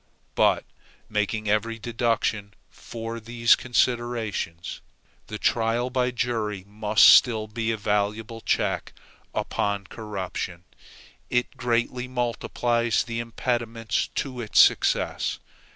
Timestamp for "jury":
6.09-6.63